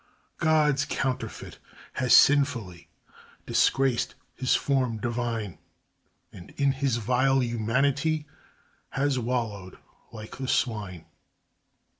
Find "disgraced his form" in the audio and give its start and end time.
3.45-4.97